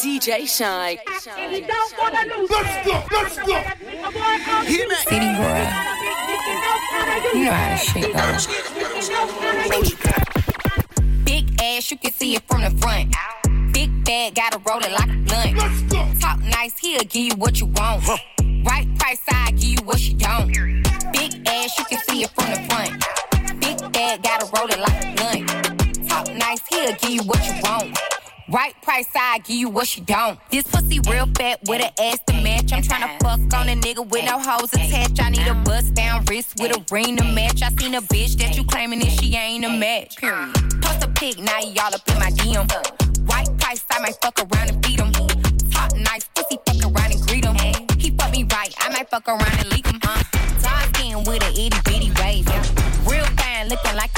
[0.00, 0.96] DJ Shynn.
[1.04, 1.34] Let's go,
[3.12, 3.54] let's go.
[5.06, 5.66] City girl.
[7.34, 10.12] You know how to shit go.
[11.24, 13.14] Big ass, you can see it from the front.
[13.74, 15.58] Big bag, gotta roll it like a blunt.
[16.18, 18.08] Talk nice, he'll give you what you want.
[18.64, 20.50] Right price, I give you what you don't.
[21.12, 23.60] Big ass, you can see it from the front.
[23.60, 26.08] Big bag, gotta roll it like a blunt.
[26.08, 28.09] Talk nice, he'll give you what you want.
[28.50, 30.36] Right price, I give you what you don't.
[30.50, 32.72] This pussy real fat with an ass to match.
[32.72, 35.22] I'm tryna fuck on a nigga with no hoes attached.
[35.22, 37.62] I need a bust down wrist with a ring to match.
[37.62, 40.16] I seen a bitch that you claiming that she ain't a match.
[40.16, 40.52] Period.
[40.82, 42.66] Post a pic, now y'all up in my DM.
[43.28, 45.12] White price, I might fuck around and beat him.
[45.70, 47.54] Talk nice, pussy fuck around and greet him.
[47.98, 50.00] He fuck me right, I might fuck around and leak him.
[50.02, 50.24] Uh.
[50.60, 50.90] Dark
[51.24, 52.48] with an itty bitty waist.
[53.08, 54.10] Real fine, looking like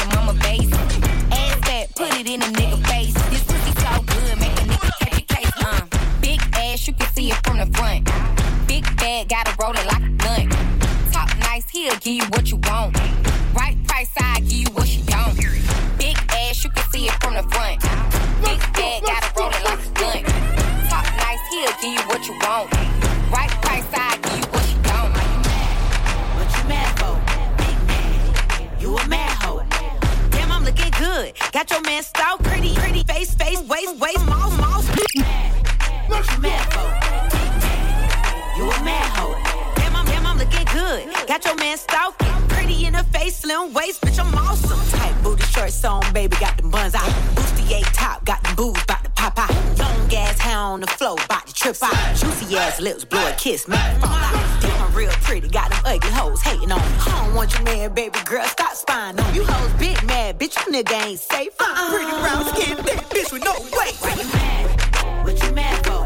[43.42, 44.78] slim waist, bitch, I'm awesome.
[44.96, 47.10] Tight booty shorts on, baby, got them buns out.
[47.34, 49.50] Bustier top, got them boobs, bout to pop out.
[49.78, 52.16] Long ass hair on the floor, bout to trip out.
[52.16, 54.62] Juicy ass lips, blow a kiss, me fall out.
[54.62, 56.86] Damn, I'm real pretty, got them ugly hoes hating on me.
[57.00, 59.38] I don't want your man, baby girl, stop spying on me.
[59.38, 61.52] You hoes big mad, bitch, you nigga ain't safe.
[61.60, 61.90] Uh-uh.
[61.90, 64.02] Pretty brown skin, big bitch with no waist.
[64.02, 65.24] Why you mad?
[65.24, 66.02] What you mad for?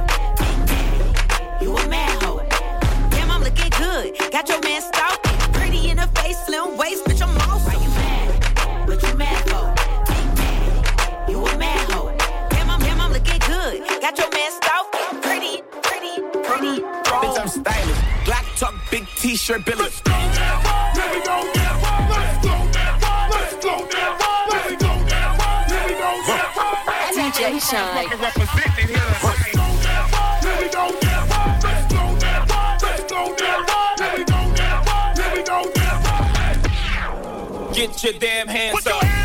[1.62, 2.46] You a mad hoe.
[3.10, 4.32] Damn, I'm looking good.
[4.32, 5.45] Got your man stalking.
[5.76, 7.66] Pretty in her face, slim waist, bitch, I'm awesome.
[7.66, 8.88] Why you mad?
[8.88, 9.64] What you mad for?
[10.08, 12.16] Big man, you a mad hoe.
[12.48, 13.84] Damn, I'm, damn, I'm looking good.
[14.00, 15.20] Got your man stalking.
[15.20, 16.80] Pretty, pretty, pretty.
[16.80, 18.24] Bitch, I'm stylish.
[18.24, 19.82] Black tuck, big t-shirt, Billy.
[19.82, 20.92] Let's go now.
[20.96, 22.08] Let me go now.
[22.08, 23.28] Let's go now.
[23.30, 24.16] Let's go now.
[24.48, 25.36] Let me go now.
[25.68, 26.56] Let me go now.
[27.12, 28.18] DJ Shynn.
[28.18, 29.55] Representing here.
[37.86, 39.15] Get your damn hands up.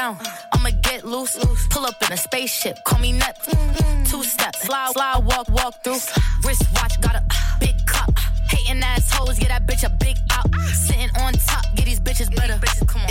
[0.00, 0.18] Down,
[0.52, 1.36] I'ma get loose.
[1.70, 3.58] Pull up in a spaceship, call me Neptune.
[4.04, 6.00] Two steps, slide, slide, walk, walk through.
[6.44, 7.22] Wrist watch, got a
[7.60, 8.12] big cup.
[8.50, 10.48] Hating assholes, get that bitch a big out.
[10.86, 12.58] Sitting on top, get these bitches better.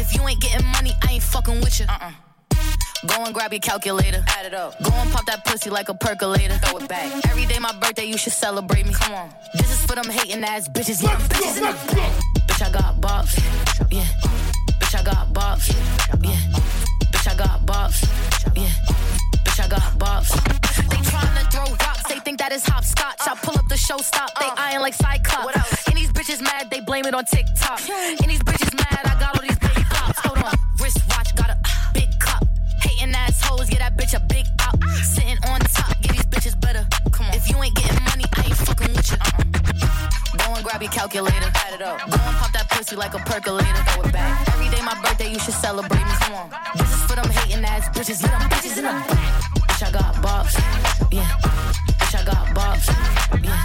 [0.01, 1.85] If you ain't getting money, I ain't fucking with you.
[1.87, 2.11] Uh-uh.
[3.07, 4.21] Go and grab your calculator.
[4.35, 4.71] Add it up.
[4.83, 6.55] Go and pop that pussy like a percolator.
[6.63, 7.05] Throw it back.
[7.29, 8.93] Every day my birthday, you should celebrate me.
[8.93, 9.29] Come on.
[9.53, 11.01] This is for them hating ass bitches.
[11.01, 12.05] Yeah, Let's bitches in the go.
[12.47, 13.33] Bitch, I got bops.
[13.91, 14.68] Yeah.
[14.89, 15.69] Bitch, I got bops.
[16.23, 16.33] Yeah.
[17.13, 18.01] Bitch, I got bops.
[18.57, 18.69] Yeah.
[19.45, 20.33] Bitch, I got bops.
[20.89, 22.09] They tryna throw rocks.
[22.09, 23.21] They think that is hopscotch.
[23.21, 24.31] I pull up the show stop.
[24.39, 24.55] They uh.
[24.57, 25.87] eyeing like Cyclops.
[25.87, 26.71] And these bitches mad.
[26.71, 27.81] They blame it on TikTok.
[27.87, 29.01] And these bitches mad.
[29.05, 30.17] I got all these big pops.
[30.25, 30.55] Hold on.
[30.81, 31.35] Wrist watch.
[31.35, 31.57] Got a
[31.93, 32.43] big cup.
[32.81, 33.69] Hating assholes.
[33.69, 34.83] Get that bitch a big out.
[35.03, 36.01] Sitting on top.
[36.01, 36.87] Get these bitches better.
[37.11, 37.35] Come on.
[37.35, 39.17] If you ain't getting money, I ain't fucking with you.
[39.21, 39.48] Uh-uh.
[40.59, 41.49] And grab your calculator.
[41.55, 41.99] Add it up.
[41.99, 43.81] Go and pop that pussy like a percolator.
[43.95, 44.45] Throw it back.
[44.49, 46.11] Every day my birthday, you should celebrate me.
[46.19, 46.49] Come on.
[46.75, 48.21] This is for them hating ass bitches.
[48.21, 49.07] Yeah, them bitches in the back.
[49.55, 50.59] Bitch, I got bops.
[51.13, 51.23] Yeah.
[51.95, 52.87] Bitch, I got bops.
[53.39, 53.55] Yeah.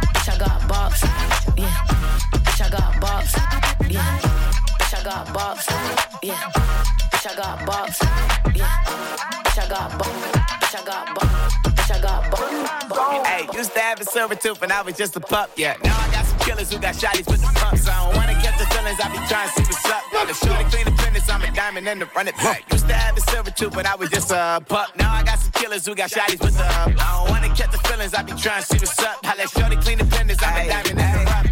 [0.00, 1.04] Bitch, I got bops.
[1.58, 1.76] Yeah.
[2.32, 3.36] Bitch, I got bops.
[3.90, 4.18] Yeah.
[4.80, 5.68] Bitch, I got bops.
[6.22, 6.40] Yeah.
[7.12, 8.00] Bitch, I got box.
[8.56, 8.64] Yeah.
[9.44, 10.08] Bitch, I got box.
[10.08, 11.29] Bitch, I got box.
[14.10, 15.76] Used to have a silver tooth when I was just a pup, yeah.
[15.84, 17.88] Now I got some killers who got shotties with the pumps.
[17.88, 20.02] I don't wanna get the feelings, I be trying to see what's up.
[20.10, 22.64] The shorty clean the business, I'm a diamond and the run it back.
[22.72, 24.96] Used to have a silver tooth, but I was just a pup.
[24.96, 27.78] Now I got some killers who got shotties with the I don't wanna catch the
[27.78, 29.18] feelings, I be trying to see what's up.
[29.24, 31.49] I let shorty clean the business, I'm a diamond and the rough.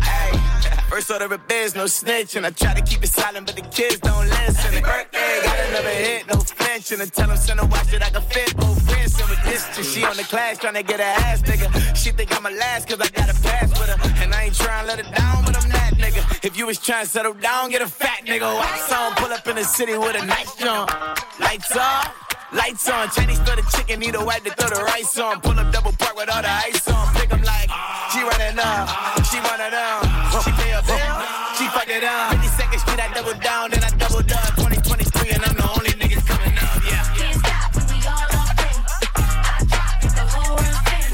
[0.88, 2.44] First order of biz, no snitching.
[2.46, 4.74] I try to keep it silent, but the kids don't listen.
[4.74, 7.00] And birthday, got another hit, no flinching.
[7.02, 9.20] And tell them send a watch that I can fit both wrists.
[9.20, 11.68] And with distance, she on the class trying to get her ass nigga.
[11.94, 14.24] She think I'm a last cause I got a pass with her.
[14.24, 16.44] And I ain't trying to let her down, but I'm that nigga.
[16.44, 18.48] If you was trying to settle down, get a fat nigga.
[18.58, 20.90] Wax on, pull up in the city with a nice jump.
[21.38, 22.14] Lights off.
[22.50, 25.38] Lights on, Chinese for the chicken, need a wipe to throw the rice on.
[25.42, 27.14] Pull up double park with all the ice on.
[27.14, 27.68] Pick 'em like,
[28.10, 28.88] she running up,
[29.26, 30.07] she running down.
[30.78, 31.18] She pay a bill,
[31.58, 32.30] she fuck it up.
[32.38, 34.54] 52nd Street, I double down, then I double up.
[34.62, 37.02] 2023, and I'm the only niggas coming up, yeah.
[37.18, 38.78] Can't stop we all on this.
[38.78, 41.10] I drop it, the whole world spins.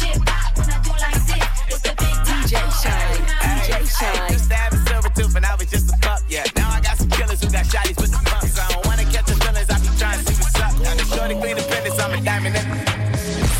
[0.00, 1.44] Shit pop when I do like this.
[1.68, 4.32] It's the big DJ Shynn, DJ Shynn.
[4.32, 6.48] used to have a silver tooth when I was just a pup, yeah.
[6.56, 8.56] Now I got some killers who got shotties with the pumps.
[8.56, 10.72] I don't wanna catch the feelings, I be trying see what's up.
[10.80, 12.64] Now the shorty clean the business, I'm a diamond in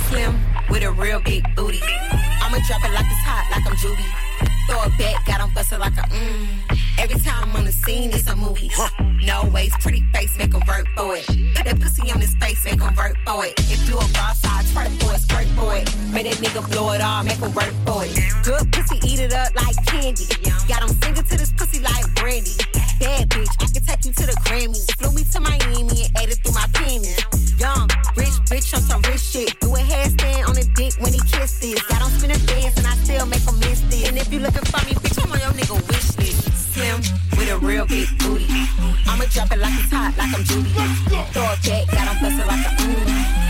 [0.08, 0.32] Slim
[0.72, 1.84] with a real big booty.
[2.40, 4.08] I'ma drop it like it's hot, like I'm Judy.
[4.66, 5.23] Throw it back,
[5.74, 6.78] 'em like a mmm.
[6.98, 8.70] Every time I'm on the scene, it's a movie.
[9.22, 11.26] No ways, pretty face, make 'em work for it.
[11.54, 13.54] Put that pussy on his face, make 'em work for it.
[13.58, 15.86] If you a boss, I twerk for it, squirt for it.
[16.12, 18.12] Make that nigga blow it all, make 'em work for it.
[18.44, 20.26] Good pussy, eat it up like candy.
[20.68, 22.54] Got 'em singing to this pussy like brandy.
[23.00, 24.86] Bad bitch, I can take you to the Grammys.
[24.98, 27.03] Flew me to Miami and ate it through my pennies.
[37.86, 38.46] Real big booty.
[39.06, 40.70] I'ma drop it like it's hot, like I'm Judy.
[41.32, 43.43] Throw it back, got 'em busted like a mmm.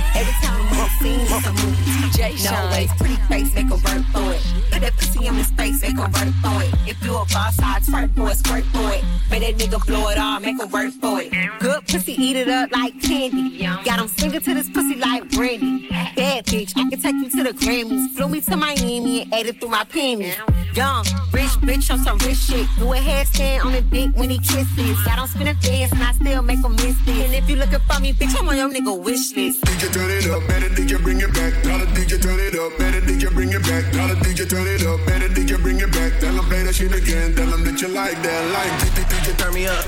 [1.04, 1.84] Every time I'm on the scene, it's a movie.
[2.08, 2.70] DJ No Shynn.
[2.70, 4.42] ways, pretty face, make 'em work for it.
[4.70, 6.74] Put that pussy on his face, make 'em work for it.
[6.86, 9.04] If you a boss, I twerk for it, squirt for it.
[9.30, 11.30] Make that nigga blow it all, make 'em work for it.
[11.60, 13.66] Good pussy, eat it up like candy.
[13.84, 15.88] Got 'em singing to this pussy like brandy.
[16.16, 18.16] Bad bitch, I can take you to the Grammys.
[18.16, 20.36] Flew me to Miami and ate it through my pennies.
[20.74, 22.66] Young, rich bitch on some rich shit.
[22.78, 24.96] Do a headstand on the dick when he kisses.
[25.04, 27.24] Got 'em spinning dance and I still make 'em miss this.
[27.26, 29.60] And if you looking for me, bitch, I'm on your nigga wish list.
[29.66, 31.52] DJ turn it up, better DJ bring it back.
[31.62, 33.90] Tell the DJ turn it up, better DJ bring it back.
[33.90, 36.20] Tell the DJ turn it up, better DJ bring it back.
[36.20, 39.36] Tell them play that shit again, tell them that you like that, like DJ, DJ
[39.36, 39.84] turn me up.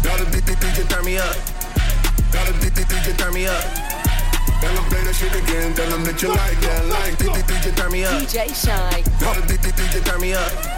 [0.00, 1.36] Tell the DJ, DJ turn me up.
[2.32, 3.62] Tell the DJ, DJ turn me up.
[4.60, 7.76] Tell them play that shit again, tell them that you like that, like DJ, DJ
[7.76, 8.22] turn me up.
[8.22, 9.04] DJ Shynn.
[9.20, 10.75] Tell the DJ, DJ turn me up.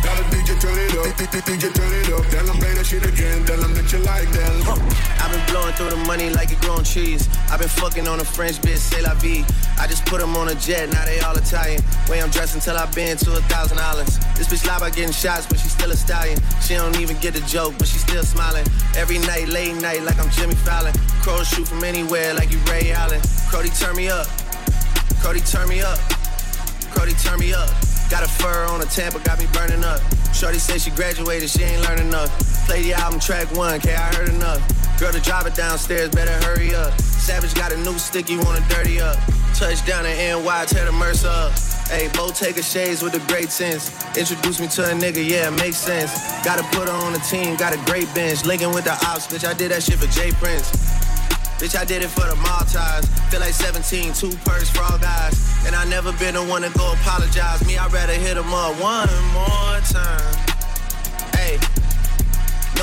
[0.00, 2.24] The DJ turn it up, DJ, turn it up.
[2.30, 5.00] Tell them play that shit again, tell them that you like that.
[5.20, 7.28] I've been blowing through the money like it growing trees.
[7.50, 9.44] I've been fucking on a French bitch, say la vie.
[9.78, 11.82] I just put them on a jet, now they all Italian.
[12.08, 14.18] Way I'm dressed until I've been to a thousand dollars.
[14.36, 16.38] This bitch lie about getting shots, but she's still a stallion.
[16.62, 18.66] She don't even get the joke, but she's still smiling.
[18.96, 20.94] Every night, late night, like I'm Jimmy Fallon.
[21.20, 23.20] Crows shoot from anywhere, like you Ray Allen.
[23.50, 24.26] Cody turn me up.
[25.20, 25.98] Cody turn me up.
[26.96, 27.68] Cody turn me up.
[28.10, 30.00] Got a fur on a Tampa, got me burning up.
[30.34, 32.30] Shorty say she graduated, she ain't learned enough.
[32.66, 34.60] Play the album track one, K, I heard enough.
[34.98, 36.92] Girl, to drive it downstairs, better hurry up.
[37.00, 39.16] Savage got a new stick, you wanna dirty up.
[39.54, 41.52] Touchdown in NY, tear the Mercer up.
[41.88, 43.90] Hey, Bo Taker shades with the great sense.
[44.16, 46.12] Introduce me to a nigga, yeah, makes sense.
[46.44, 48.44] Gotta put her on the team, got a great bench.
[48.44, 50.99] Linking with the ops, bitch, I did that shit for Jay Prince.
[51.60, 53.06] Bitch, I did it for the Maltese.
[53.28, 55.36] Feel like 17, two purse all guys.
[55.66, 57.66] And I never been the one to go apologize.
[57.66, 60.49] Me, I'd rather hit 'em up one more time.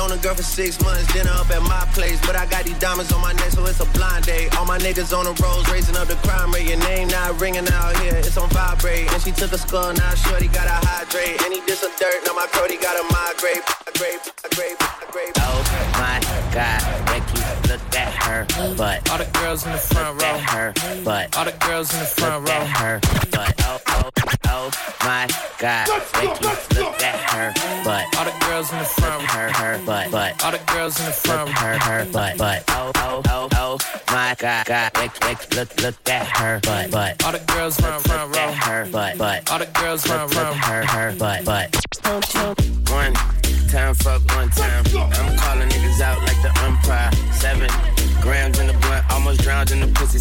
[0.08, 0.14] Hey.
[0.14, 2.20] Known a girl for six months, dinner up at my place.
[2.24, 4.56] But I got these diamonds on my neck, so it's a blind date.
[4.56, 6.68] All my niggas on the roads, raising up the crime rate.
[6.68, 9.12] Your name not ringing out here, it's on vibrate.
[9.12, 11.42] And she took a skull, now shorty gotta hydrate.
[11.44, 13.62] And he did some dirt, now my Cody gotta migrate.
[13.86, 15.32] Migrate, migrate, migrate.
[15.38, 15.60] Oh
[16.00, 16.18] my
[16.54, 16.80] God,
[17.12, 18.46] Ricky, look at her
[18.76, 19.10] butt.
[19.10, 20.28] All the girls in the front Look row.
[20.28, 20.74] at her
[21.04, 21.36] butt.
[21.36, 22.60] All the girls in the front Look row.
[22.60, 23.00] at her
[23.30, 23.54] butt.
[23.60, 24.70] Oh, oh, oh, oh
[25.04, 26.44] my God, Ricky,
[26.80, 27.52] look at her
[27.84, 28.04] butt.
[28.16, 29.28] All the girls in the front row.
[29.28, 30.44] Her, her butt, butt.
[30.44, 32.64] All the girls in the front Look her, her butt, butt.
[32.68, 33.78] Oh, oh, oh, oh
[34.10, 37.24] my God, God, Ricky, Ricky, look, look at her butt, butt.
[37.24, 39.50] All the girls front front Look at her butt, butt.
[39.50, 40.50] All the girls front Look, row.
[40.50, 41.74] look her, her butt, butt.
[42.90, 43.14] One
[43.68, 44.84] time, fuck one time.
[44.96, 47.12] I'm calling niggas out like the umpire.
[47.32, 47.70] Seven
[48.22, 48.57] grams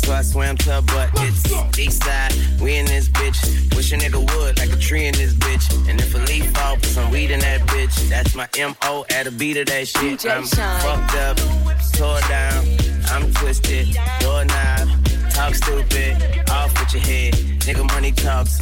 [0.08, 1.10] so I swam to her butt.
[1.16, 3.40] It's east side, we in this bitch.
[3.76, 5.66] Wish a nigga would, like a tree in this bitch.
[5.90, 7.96] And if a leaf fall, put some weed in that bitch.
[8.08, 9.06] That's my M.O.
[9.10, 10.20] at the beat of that shit.
[10.20, 10.80] DJ I'm Shynn.
[10.80, 11.38] fucked up,
[11.98, 12.66] tore down,
[13.12, 14.88] I'm twisted, doorknob,
[15.32, 16.14] talk stupid,
[16.50, 17.34] off with your head.
[17.68, 18.62] Nigga money talks,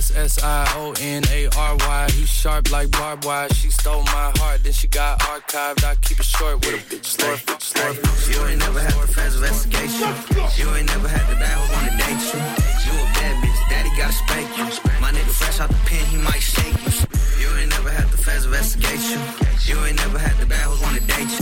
[0.00, 2.10] Young M I S S I O N A R Y.
[2.12, 3.48] He sharp like barbed wire.
[3.50, 5.84] She stole my heart, then she got archived.
[5.84, 7.16] I keep it short with a bitch.
[7.16, 7.98] Slurp, it, slurp.
[7.98, 8.34] it.
[8.34, 10.08] You ain't never had to fast investigation.
[10.56, 12.40] You ain't never had to die who wanna date you.
[12.86, 14.64] You a bad bitch, daddy gotta spank you.
[15.00, 17.19] My nigga fresh out the pen, he might shake you.
[17.40, 19.18] You ain't never had to fast investigation.
[19.64, 21.40] You You ain't never had the die who wanna date you.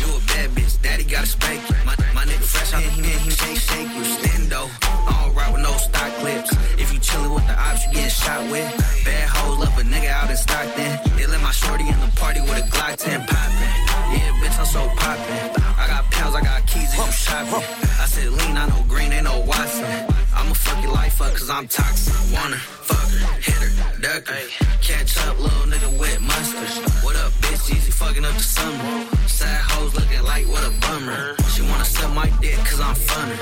[0.00, 1.76] You a bad bitch, daddy gotta spank you.
[1.84, 4.04] My, my nigga fresh out the pen, he shake, shake you.
[4.08, 6.50] Stendo, I don't with no stock clips.
[6.80, 8.68] If you chillin' with the ops, you getting shot with.
[9.04, 10.92] Bad hoes love a nigga out in Stockton.
[11.16, 13.70] They let my shorty in the party with a Glock 10 poppin'.
[14.16, 15.60] Yeah, bitch, I'm so poppin'.
[15.76, 17.64] I got pounds, I got keys, and you shopping.
[18.00, 20.23] I said lean, I know green, ain't no Watson.
[20.36, 22.14] I'ma fuck your life up, cause I'm toxic.
[22.34, 24.44] Wanna fuck her, hit her, duck her.
[24.82, 26.68] Catch up, little nigga with mustard.
[27.04, 27.70] What up, bitch?
[27.74, 29.06] Easy fucking up the summer.
[29.26, 31.36] Sad hoes looking like what a bummer.
[31.54, 33.38] She wanna suck my dick, cause I'm funner.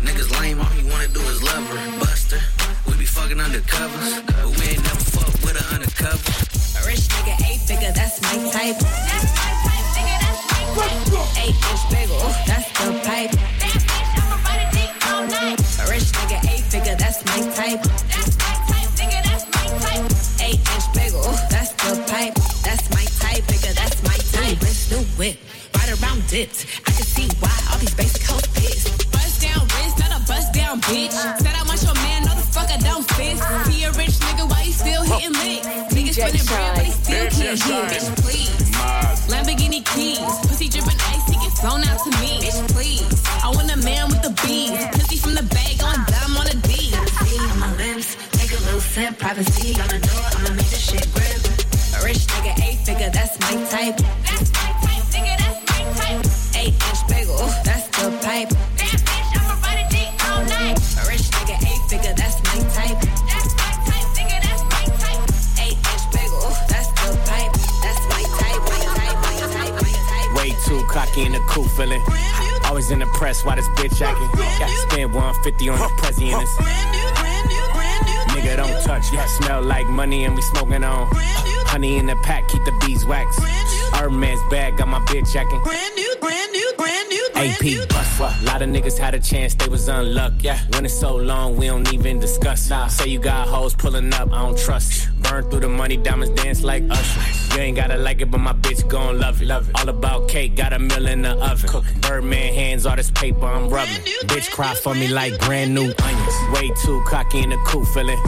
[0.00, 1.98] Niggas lame, all he wanna do is love her.
[2.00, 2.40] Buster,
[2.86, 4.24] we be fucking undercovers.
[4.26, 6.30] But we ain't never fuck with her undercover.
[6.78, 8.78] A rich nigga, eight figure, that's my type.
[8.78, 10.96] That's my type, nigga, that's my type.
[11.42, 13.32] Eight inch bagel, that's the pipe.
[13.60, 14.05] That
[15.46, 17.78] A rich nigga, eight figure, that's my type.
[18.10, 20.02] That's my type, nigga, that's my type.
[20.42, 22.34] Eight inch bagel, that's the pipe.
[22.66, 24.60] That's my type, nigga, that's my type.
[24.60, 25.38] Wrist, new whip,
[25.78, 26.66] right around dipped.
[26.82, 29.06] I can see why all these basic hoes pissed.
[29.12, 31.14] Bust down wrist, not a bust down bitch.
[31.14, 33.38] Said I want your man, no the fuck I don't fist.
[33.70, 35.66] He a rich nigga, why you still hitting licks?
[35.94, 37.86] Niggas spinning bread, but he still can't hit.
[37.94, 38.50] Bitch, please.
[39.30, 42.42] Lamborghini keys, pussy dripping ice, he get flown out to me.
[42.42, 42.58] Bitch,
[45.36, 46.46] the bag dumb on
[47.60, 51.44] my lips, take a little sip, privacy I'ma make this shit grip.
[51.92, 53.96] A rich nigga, eight figure, that's my type.
[54.24, 56.24] That's my type, nigga, that's my type.
[56.56, 57.36] Eight inch bagel,
[57.68, 58.48] that's the pipe.
[58.80, 59.56] Damn bitch, I'ma
[61.10, 62.98] rich nigga, eight figure, that's my type.
[63.28, 65.22] That's my type, nigga, that's my type.
[65.60, 67.52] Eight inch bagel, that's the pipe.
[70.34, 72.02] Way too cocky in the cool feeling.
[72.66, 74.28] Always in the press, why this bitch acting?
[74.58, 76.56] Got to spend 150 on the it's
[78.32, 79.12] Nigga, don't touch.
[79.12, 81.08] Yeah, smell like money and we smoking on.
[81.66, 83.38] Honey in the pack, keep the beeswax.
[83.94, 85.62] Hermes bag, got my bitch acting.
[85.62, 88.20] Brand new, brand new, brand new, AP bust.
[88.20, 90.36] A lot of niggas had a chance, they was unlucky.
[90.42, 90.58] Yeah.
[90.70, 92.68] When it's so long, we don't even discuss.
[92.68, 92.88] Nah.
[92.88, 95.08] Say you got hoes pulling up, I don't trust.
[95.22, 97.45] Burn through the money, diamonds dance like Usher.
[97.56, 99.46] You ain't gotta like it, but my bitch gon' love it.
[99.46, 99.80] Love it.
[99.80, 101.70] All about cake, got a mill in the oven.
[101.70, 102.00] Cooking.
[102.02, 103.94] Birdman hands, all this paper I'm rubbing.
[104.28, 106.34] bitch cry for me like brand new onions.
[106.52, 108.20] Way too cocky in the cool feeling.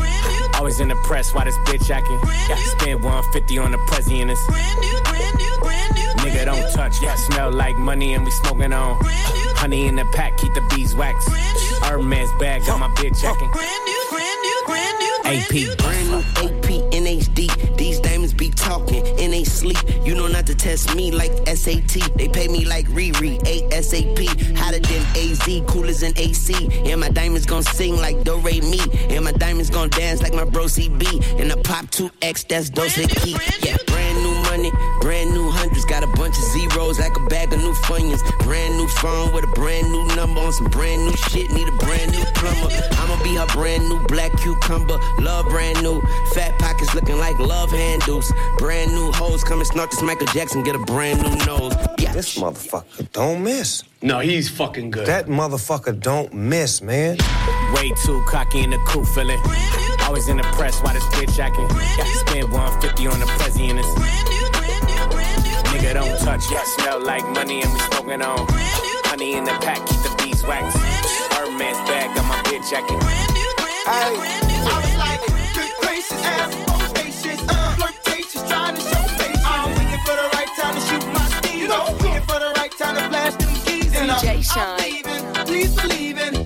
[0.55, 2.19] Always in the press, why this bitch acting?
[2.49, 6.09] Yeah, spend 150 on the Prezi and it's brand new, brand new, brand new.
[6.25, 7.03] Nigga, don't touch.
[7.03, 8.97] Yeah, smell like money and we smoking on.
[9.61, 11.29] Honey in the pack, keep the beeswax.
[11.85, 13.51] Hermes bag, got my bitch checking.
[13.51, 15.77] Brand new, brand new, brand new, AP.
[15.77, 16.11] Brand
[16.45, 16.58] new
[18.69, 19.79] talking and they sleep.
[20.05, 21.95] You know not to test me like SAT.
[22.17, 24.21] They pay me like Riri, ASAP.
[24.59, 26.53] Hotter than AZ, cooler than AC.
[26.91, 28.81] And my diamonds gon' sing like Do Re Mi.
[29.15, 31.41] And my diamonds gon' dance like my bro CB.
[31.41, 33.37] And I pop 2X, that's Dose Key.
[33.63, 34.71] Yeah, brand new money,
[35.01, 35.18] Brand
[36.91, 38.23] of like a bag of new funyuns.
[38.45, 41.51] Brand new phone with a brand new number on some brand new shit.
[41.51, 42.73] Need a brand new plumber.
[42.93, 44.99] I'ma be her brand new black cucumber.
[45.19, 46.01] Love brand new.
[46.33, 48.33] Fat pockets looking like love handles.
[48.57, 51.75] Brand new hoes come and snort this Michael Jackson, get a brand new nose.
[51.99, 52.13] Yeah.
[52.13, 53.85] This motherfucker don't miss.
[54.01, 55.07] No, he's fucking good.
[55.07, 57.19] That motherfucker don't miss, man.
[57.75, 59.41] Way too cocky in the cool feeling.
[60.03, 61.69] Always in the press, why this bitch acting?
[61.69, 64.38] Got to spend 150 on the president.
[65.89, 68.47] Nigga don't touch, yeah, smell like money and we smoking on.
[69.09, 70.77] Honey in the pack, keep the beeswax.
[71.33, 72.99] Hermes bag, got my bitch acting.
[73.89, 74.13] I
[74.85, 75.21] was like,
[75.55, 79.41] good gracious, ass bodacious, uh, flirtatious, trying to show face.
[79.43, 81.59] I'm waiting for the right time to shoot my steam.
[81.59, 83.97] You know, waiting for the right time to blast them keys.
[83.97, 84.93] And I'm, DJ I'm Shynn.
[84.93, 86.38] leaving, please believe in.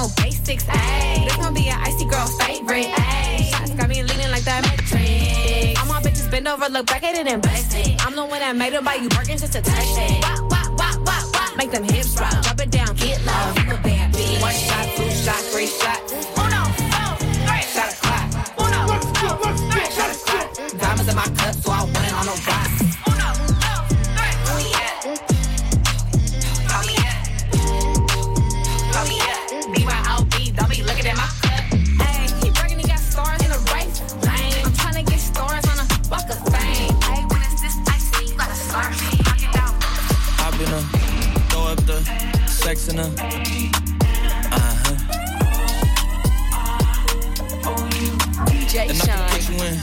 [0.00, 0.64] No basics.
[0.64, 1.24] Ayy.
[1.24, 2.86] This gon' be an icy girl favorite.
[2.86, 3.50] Ayy.
[3.50, 5.78] Shots got me leaning like that matrix.
[5.80, 8.04] All my bitches bend over, look back at it and bless it.
[8.04, 10.22] I'm the one that made her buy you Birkins just to touch it.
[10.24, 11.56] Wop, wop, wop, wop, wop.
[11.56, 12.32] Make them hips drop.
[12.42, 13.44] Drop it down, get low.
[13.56, 14.40] You a bad bitch.
[14.40, 16.00] One shot, two shot, three shot.
[16.40, 16.62] Uno,
[16.94, 17.66] dos, tres.
[17.74, 18.26] Shot a clock.
[18.64, 18.80] Uno,
[19.20, 19.88] dos, tres.
[19.96, 20.48] Shot a clock.
[20.80, 22.59] Diamonds in my cup, so I want it on the rock.
[42.76, 43.10] Sex in her.
[44.52, 44.94] Uh-huh.
[48.46, 49.74] DJ And I can put you in.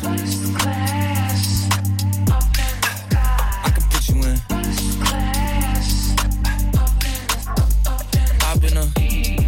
[3.63, 4.37] I can put you in.
[8.41, 8.87] Hop in her,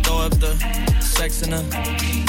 [0.04, 0.52] throw up the
[0.99, 2.29] sex in her.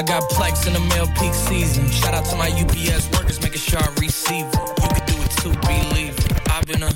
[0.00, 1.86] I got plex in the mail peak season.
[1.90, 4.54] Shout out to my UPS workers, making sure I receive it.
[4.80, 6.48] You could do it too, believe it.
[6.48, 6.90] I've been a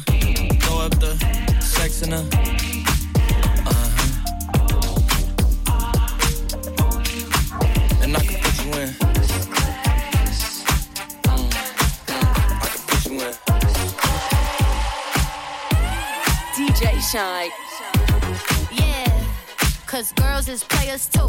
[0.62, 1.14] throw up the
[1.60, 2.20] sex in a.
[3.66, 4.00] Uh-huh.
[8.00, 8.88] And I can put you in.
[11.28, 11.52] Mm.
[12.56, 13.34] I can put you in.
[16.56, 17.52] DJ Shynn.
[18.72, 19.12] Yeah,
[19.86, 21.28] cause girls is players too.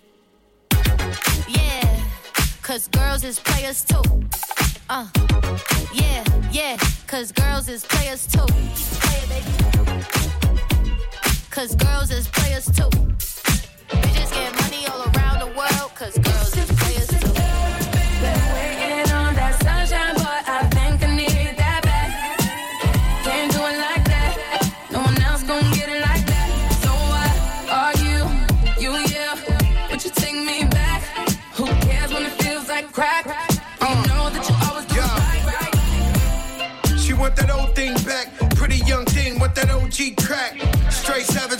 [1.53, 1.99] Yeah,
[2.61, 4.01] cause girls is players too.
[4.89, 5.07] Uh,
[5.93, 8.45] yeah, yeah, cause girls is players too.
[11.49, 12.89] Cause girls is players too.
[13.89, 16.40] Bitches get money all around the world, cause girls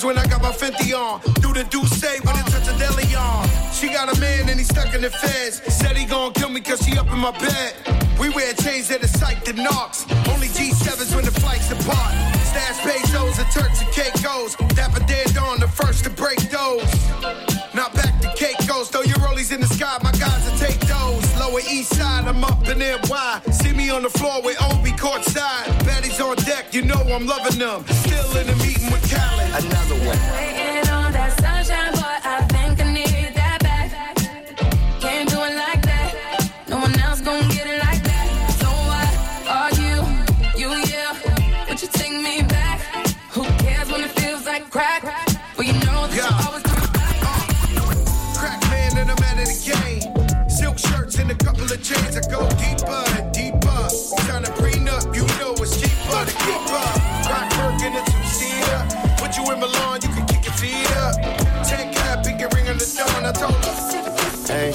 [0.03, 1.21] When I got my 50 on.
[1.41, 3.47] Do the do say when it touch a deli on.
[3.71, 5.61] She got a man and he stuck in the feds.
[5.71, 7.75] Said he gon' kill me cause she up in my bed.
[8.19, 10.05] We wear chains that are psyched and knocks.
[10.27, 12.13] Only G7s when the flights depart.
[12.49, 14.55] Stash pesos and Turks and Caicos.
[14.73, 16.89] Dapper dead on the first to break those.
[17.75, 21.23] Not back to Caicos, throw your rollies in the sky, my guys will take those.
[21.39, 23.41] Lower east side, I'm up in NY.
[23.51, 25.80] See me on the floor with Obi courtside.
[26.21, 27.85] Baddies on deck, you know I'm loving them.
[27.87, 29.45] Still in the meeting with Callie.
[29.45, 30.90] Another one.
[61.63, 61.93] Take
[62.23, 62.85] pinky ring on the.
[63.25, 63.91] I told her.
[64.47, 64.71] Hey,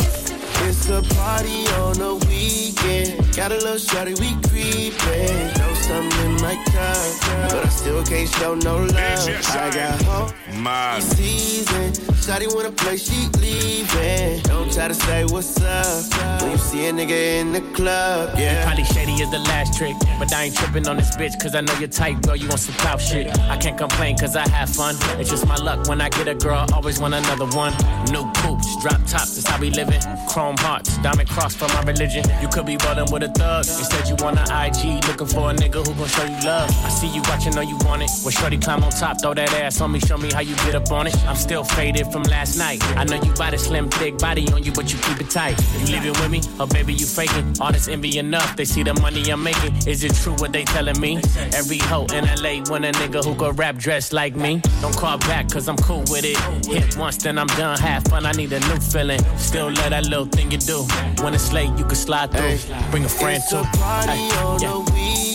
[0.69, 3.37] it's a party on the weekend.
[3.37, 5.59] Got a little shorty, we creepin'.
[5.59, 9.29] Know something in my cup, but I still can't show no love.
[9.55, 10.33] I got hope.
[10.57, 11.01] Man.
[11.01, 11.93] Season,
[12.25, 14.41] shawty wanna play, she leaving.
[14.43, 18.35] Don't try to say what's up when you see a nigga in the club.
[18.37, 21.55] Yeah, Probably shady is the last trick, but I ain't tripping on this bitch, cause
[21.55, 22.35] I know you're tight, girl.
[22.35, 23.27] You want some clout shit.
[23.49, 24.97] I can't complain, cause I have fun.
[25.21, 27.73] It's just my luck when I get a girl, always want another one.
[28.11, 30.01] New poops, drop tops, that's how we living.
[30.29, 32.25] Chrome hearts, diamond cross for my religion.
[32.41, 33.67] You could be rolling with a thug.
[33.67, 36.71] Instead, you want an IG, looking for a nigga who gon' show you love.
[36.85, 38.11] I see you watching, know you want it.
[38.23, 40.75] When Shorty climb on top, throw that ass on me, show me how you get
[40.75, 41.17] up on it.
[41.27, 42.83] I'm still faded from last night.
[42.97, 45.57] I know you got a slim, thick body on you, but you keep it tight.
[45.81, 47.57] You leaving with me, or baby, you faking?
[47.61, 49.75] All this envy enough, they see the money I'm making.
[49.87, 51.21] Is it true what they telling me?
[51.55, 54.61] Every hoe in LA want a nigga who could rap dressed like me.
[54.81, 56.39] Don't call back, cause I'm cool with it.
[56.67, 57.79] Hit once, then I'm done.
[57.79, 59.21] Have fun, I need a new feeling.
[59.37, 60.83] Still love that little thing you do.
[61.23, 62.59] When it's late, you can slide through.
[62.91, 63.63] Bring a friend it's too.
[63.79, 64.71] party Ay, on yeah.
[64.71, 65.26] the weekend.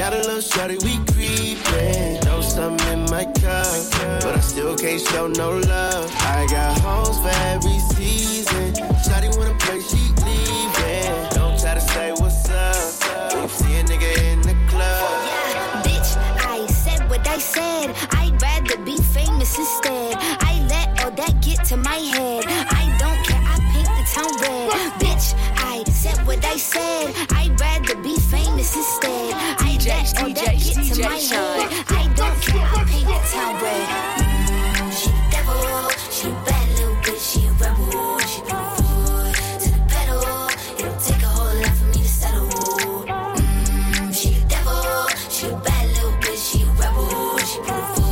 [0.00, 2.24] Got a little shorty, we creepin'.
[2.24, 3.68] Know something in my cup,
[4.22, 6.10] but I still can't show no love.
[6.20, 8.72] I got hoes for every season.
[9.04, 11.28] Shawty wanna play, she leaving.
[11.36, 13.34] Don't try to say what's up.
[13.34, 15.84] You see a nigga in the club.
[15.84, 16.16] Bitch,
[16.48, 17.94] I said what I said.
[18.12, 20.16] I'd rather be famous instead.
[20.18, 22.44] I let all that get to my head.
[22.48, 24.70] I don't care, I paint the town red.
[24.98, 27.14] Bitch, I said what I said.
[27.32, 27.39] I
[31.00, 31.38] rejection.
[31.38, 33.86] I don't care, I paint the town red.
[34.92, 38.18] She devil, bad little bitch, she a rebel.
[38.20, 38.92] She put the
[39.60, 40.48] to the pedal.
[40.78, 42.48] It'll take a whole lot for me to settle.
[43.08, 47.38] Mm, she a devil, she a bad little bitch, she a rebel.
[47.48, 48.08] She put the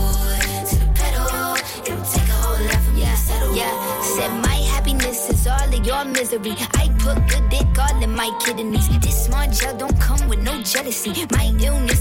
[0.69, 1.57] to the pedal.
[1.85, 3.55] It'll take a whole lot for me to settle.
[3.55, 6.55] Yeah, said my happiness is all of your misery.
[6.75, 8.89] I put good dick all in my kidneys.
[9.01, 11.13] This small gel don't come with no jealousy.
[11.33, 12.01] My illness